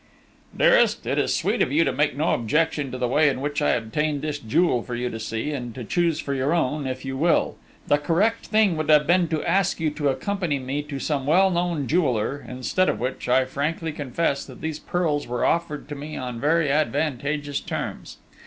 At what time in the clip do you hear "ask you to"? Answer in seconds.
9.45-10.09